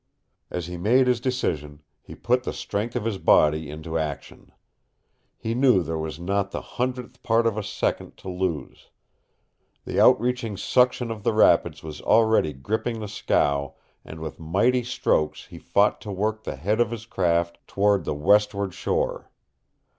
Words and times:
As 0.49 0.65
he 0.65 0.77
made 0.77 1.05
his 1.05 1.19
decision, 1.21 1.83
he 2.01 2.15
put 2.15 2.41
the 2.41 2.53
strength 2.53 2.95
of 2.95 3.05
his 3.05 3.19
body 3.19 3.69
into 3.69 3.99
action. 3.99 4.51
He 5.37 5.53
knew 5.53 5.83
there 5.83 5.95
was 5.99 6.19
not 6.19 6.49
the 6.49 6.59
hundredth 6.59 7.21
part 7.21 7.45
of 7.45 7.55
a 7.55 7.61
second 7.61 8.17
to 8.17 8.27
lose. 8.27 8.89
The 9.85 9.99
outreaching 9.99 10.57
suction 10.57 11.11
of 11.11 11.21
the 11.21 11.33
rapids 11.33 11.83
was 11.83 12.01
already 12.01 12.51
gripping 12.51 12.99
the 12.99 13.07
scow, 13.07 13.75
and 14.03 14.19
with 14.19 14.39
mighty 14.39 14.81
strokes 14.83 15.45
he 15.45 15.59
fought 15.59 16.01
to 16.01 16.11
work 16.11 16.45
the 16.45 16.55
head 16.55 16.81
of 16.81 16.89
his 16.89 17.05
craft 17.05 17.59
toward 17.67 18.03
the 18.03 18.15
westward 18.15 18.73
shore. 18.73 19.29